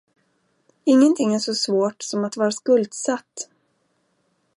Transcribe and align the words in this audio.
Ingenting 0.85 1.33
är 1.35 1.39
så 1.39 1.53
svårt 1.55 2.01
som 2.03 2.23
att 2.25 2.37
vara 2.37 2.51
skuldsatt. 2.51 3.47